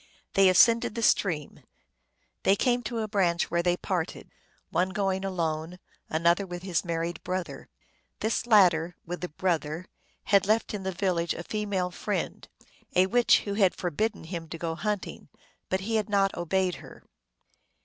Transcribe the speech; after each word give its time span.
They 0.33 0.49
ascended 0.49 0.95
the 0.95 1.03
stream; 1.03 1.59
they 2.41 2.55
came 2.55 2.81
to 2.81 3.01
a 3.01 3.07
branch, 3.07 3.51
where 3.51 3.61
they 3.61 3.77
parted: 3.77 4.31
one 4.71 4.89
going 4.89 5.23
alone, 5.23 5.77
an 6.09 6.25
other 6.25 6.43
with 6.47 6.63
his 6.63 6.83
married 6.83 7.23
brother. 7.23 7.69
This 8.19 8.47
latter, 8.47 8.95
with 9.05 9.21
the 9.21 9.29
brother, 9.29 9.85
had 10.23 10.47
left 10.47 10.73
in 10.73 10.81
the 10.81 10.91
village 10.91 11.35
a 11.35 11.43
female 11.43 11.91
friend, 11.91 12.47
a 12.95 13.05
witch, 13.05 13.41
who 13.41 13.53
had 13.53 13.75
forbidden 13.77 14.23
him 14.23 14.49
to 14.49 14.57
go 14.57 14.73
hunting, 14.73 15.29
but 15.69 15.81
he 15.81 15.97
had 15.97 16.09
not 16.09 16.33
obeyed 16.35 16.77
her. 16.81 17.03